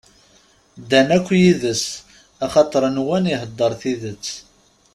Ddan 0.81 1.09
akk 1.17 1.27
yid-s 1.41 1.83
axaṭer 2.45 2.83
nwan 2.95 3.29
iheddeṛ 3.33 3.71
tidett. 3.81 4.27